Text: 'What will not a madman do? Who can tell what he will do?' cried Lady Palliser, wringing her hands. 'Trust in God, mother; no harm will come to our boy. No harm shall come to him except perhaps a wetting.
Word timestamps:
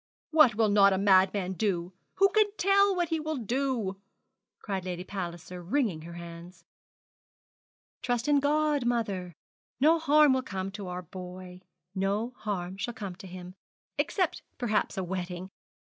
'What 0.31 0.55
will 0.55 0.69
not 0.69 0.93
a 0.93 0.97
madman 0.97 1.53
do? 1.53 1.93
Who 2.15 2.29
can 2.29 2.47
tell 2.57 2.95
what 2.95 3.09
he 3.09 3.19
will 3.19 3.35
do?' 3.35 4.01
cried 4.63 4.83
Lady 4.83 5.03
Palliser, 5.03 5.61
wringing 5.61 6.01
her 6.01 6.13
hands. 6.13 6.63
'Trust 8.01 8.27
in 8.27 8.39
God, 8.39 8.83
mother; 8.83 9.35
no 9.79 9.99
harm 9.99 10.33
will 10.33 10.41
come 10.41 10.71
to 10.71 10.87
our 10.87 11.03
boy. 11.03 11.61
No 11.93 12.33
harm 12.37 12.77
shall 12.77 12.95
come 12.95 13.13
to 13.17 13.27
him 13.27 13.53
except 13.99 14.41
perhaps 14.57 14.97
a 14.97 15.03
wetting. 15.03 15.51